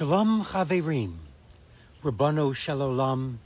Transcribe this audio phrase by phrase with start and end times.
[0.00, 1.16] Shalom Chaverim,
[2.02, 3.38] Rabbano Shalom,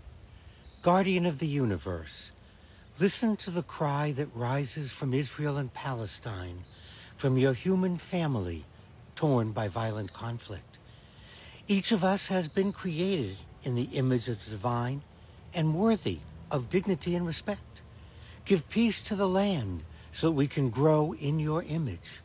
[0.82, 2.30] Guardian of the Universe.
[3.00, 6.62] Listen to the cry that rises from Israel and Palestine,
[7.16, 8.66] from your human family
[9.16, 10.78] torn by violent conflict.
[11.66, 15.02] Each of us has been created in the image of the divine
[15.52, 16.20] and worthy
[16.52, 17.80] of dignity and respect.
[18.44, 22.22] Give peace to the land so that we can grow in your image.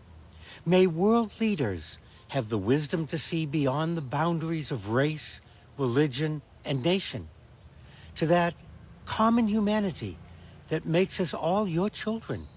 [0.67, 1.97] May world leaders
[2.29, 5.41] have the wisdom to see beyond the boundaries of race,
[5.77, 7.27] religion, and nation
[8.15, 8.53] to that
[9.05, 10.17] common humanity
[10.69, 12.47] that makes us all your children,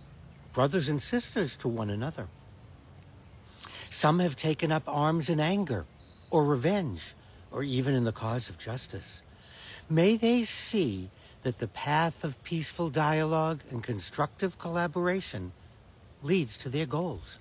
[0.52, 2.28] brothers and sisters to one another.
[3.88, 5.86] Some have taken up arms in anger
[6.30, 7.14] or revenge
[7.50, 9.20] or even in the cause of justice.
[9.88, 11.10] May they see
[11.42, 15.52] that the path of peaceful dialogue and constructive collaboration
[16.22, 17.38] leads to their goals.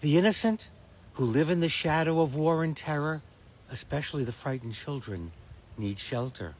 [0.00, 0.68] The innocent
[1.14, 3.22] who live in the shadow of war and terror,
[3.70, 5.32] especially the frightened children,
[5.78, 6.54] need shelter,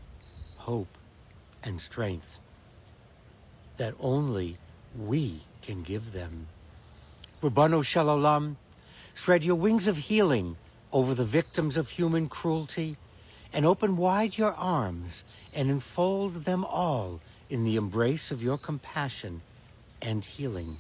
[0.59, 0.97] hope,
[1.62, 2.39] and strength
[3.77, 4.56] that only
[4.97, 6.47] we can give them.
[7.43, 8.56] Rabbano Shalom,
[9.15, 10.56] spread your wings of healing
[10.93, 12.97] over the victims of human cruelty
[13.53, 19.41] and open wide your arms and enfold them all in the embrace of your compassion
[20.00, 20.77] and healing.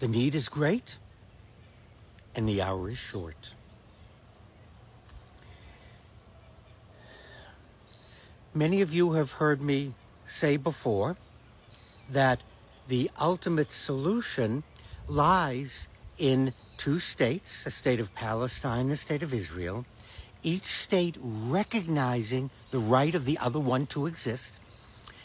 [0.00, 0.96] The need is great
[2.34, 3.52] and the hour is short.
[8.54, 9.94] Many of you have heard me
[10.26, 11.16] say before
[12.10, 12.40] that
[12.88, 14.62] the ultimate solution
[15.08, 15.88] lies
[16.18, 19.86] in two states, a state of Palestine and a state of Israel,
[20.42, 24.52] each state recognizing the right of the other one to exist,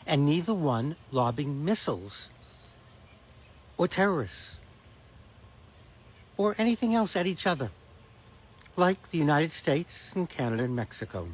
[0.06, 2.30] and neither one lobbing missiles
[3.78, 4.57] or terrorists
[6.38, 7.72] or anything else at each other,
[8.76, 11.30] like the United States and Canada and Mexico.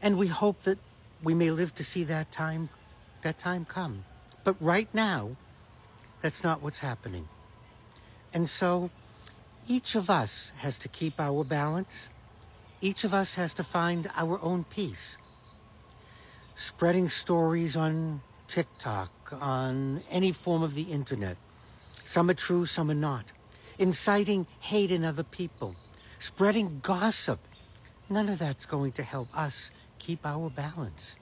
[0.00, 0.78] And we hope that
[1.22, 2.68] we may live to see that time,
[3.22, 4.04] that time come.
[4.44, 5.36] But right now,
[6.22, 7.28] that's not what's happening.
[8.32, 8.90] And so
[9.66, 12.08] each of us has to keep our balance.
[12.80, 15.16] Each of us has to find our own peace.
[16.56, 21.36] Spreading stories on TikTok, on any form of the internet.
[22.08, 23.26] Some are true, some are not.
[23.78, 25.76] Inciting hate in other people.
[26.18, 27.38] Spreading gossip.
[28.08, 31.16] None of that's going to help us keep our balance.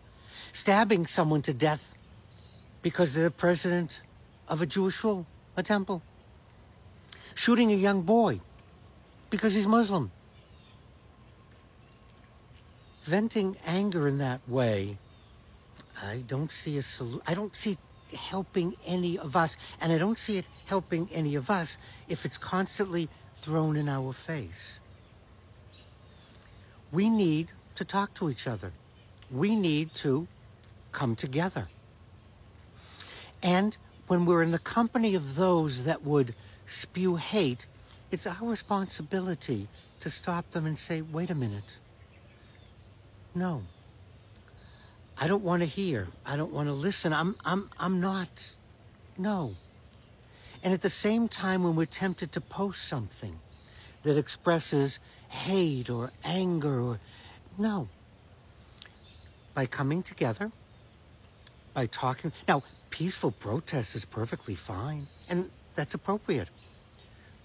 [0.52, 1.92] Stabbing someone to death
[2.82, 4.00] because they're the president
[4.47, 5.26] of a Jewish school,
[5.56, 6.02] a temple
[7.34, 8.41] shooting a young boy
[9.28, 10.12] because he's Muslim.
[13.04, 14.98] Venting anger in that way,
[16.00, 17.22] I don't see a solution.
[17.26, 17.76] I don't see
[18.14, 21.77] helping any of us, and I don't see it helping any of us
[22.09, 23.09] if it's constantly
[23.43, 24.78] thrown in our face.
[26.93, 28.72] We need to talk to each other.
[29.31, 30.28] We need to
[30.93, 31.69] come together.
[33.43, 36.34] And when we're in the company of those that would
[36.66, 37.66] spew hate,
[38.10, 39.69] it's our responsibility
[40.00, 41.77] to stop them and say, wait a minute.
[43.34, 43.62] No.
[45.19, 46.09] I don't want to hear.
[46.25, 47.12] I don't want to listen.
[47.12, 48.54] I'm, I'm, I'm not.
[49.19, 49.56] No.
[50.66, 53.38] And at the same time, when we're tempted to post something
[54.03, 56.99] that expresses hate or anger or
[57.56, 57.88] no.
[59.54, 60.50] By coming together,
[61.72, 62.32] by talking.
[62.49, 66.49] Now, peaceful protest is perfectly fine, and that's appropriate.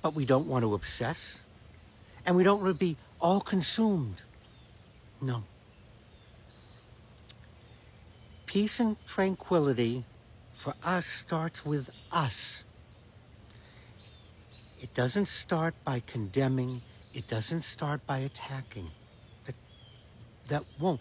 [0.01, 1.41] But we don't want to obsess,
[2.25, 4.23] and we don't want to be all consumed.
[5.21, 5.43] No.
[8.47, 10.05] Peace and tranquility
[10.55, 12.63] for us starts with us.
[14.81, 16.81] It doesn't start by condemning.
[17.13, 18.89] It doesn't start by attacking.
[19.45, 19.55] That,
[20.47, 20.99] that won't.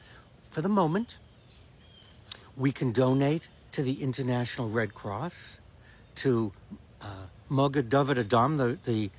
[0.50, 1.16] For the moment,
[2.58, 5.32] we can donate to the International Red Cross,
[6.16, 6.52] to
[7.00, 7.06] uh,
[7.48, 9.10] Magen David Adom, the, the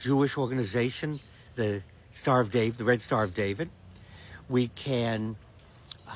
[0.00, 1.18] Jewish organization,
[1.56, 1.82] the
[2.14, 3.68] Star of David, the Red Star of David.
[4.48, 5.34] We can
[6.06, 6.12] uh,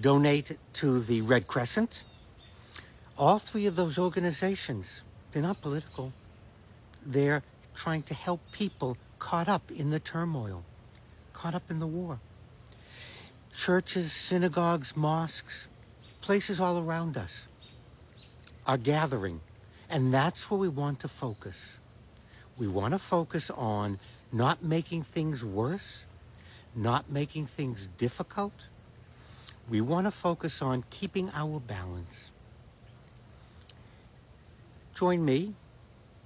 [0.00, 2.02] donate to the Red Crescent.
[3.16, 4.86] All three of those organizations,
[5.30, 6.12] they're not political.
[7.04, 7.42] They're
[7.74, 10.64] trying to help people caught up in the turmoil,
[11.32, 12.18] caught up in the war.
[13.56, 15.66] Churches, synagogues, mosques,
[16.20, 17.46] places all around us
[18.66, 19.40] are gathering.
[19.90, 21.76] And that's where we want to focus.
[22.56, 23.98] We want to focus on
[24.32, 26.04] not making things worse,
[26.74, 28.54] not making things difficult.
[29.68, 32.30] We want to focus on keeping our balance.
[34.94, 35.54] Join me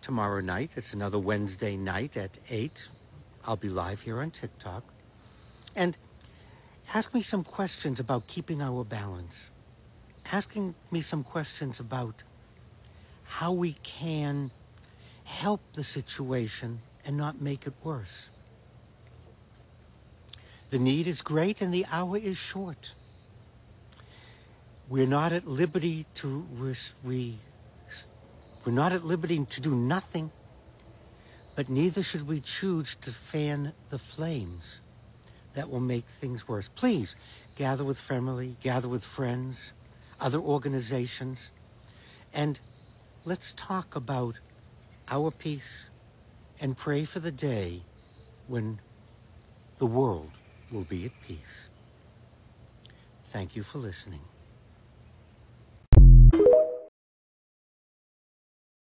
[0.02, 0.70] tomorrow night.
[0.76, 2.88] It's another Wednesday night at 8.
[3.44, 4.84] I'll be live here on TikTok.
[5.74, 5.96] And
[6.94, 9.34] ask me some questions about keeping our balance.
[10.32, 12.14] Asking me some questions about
[13.24, 14.50] how we can
[15.24, 18.28] help the situation and not make it worse.
[20.70, 22.92] The need is great and the hour is short.
[24.88, 26.46] We're not at liberty to
[27.04, 27.38] we
[28.66, 30.32] we're not at liberty to do nothing,
[31.54, 34.80] but neither should we choose to fan the flames
[35.54, 36.68] that will make things worse.
[36.74, 37.14] Please
[37.54, 39.72] gather with family, gather with friends,
[40.20, 41.38] other organizations,
[42.34, 42.58] and
[43.24, 44.34] let's talk about
[45.08, 45.86] our peace
[46.60, 47.82] and pray for the day
[48.48, 48.80] when
[49.78, 50.32] the world
[50.72, 51.68] will be at peace.
[53.32, 54.22] Thank you for listening.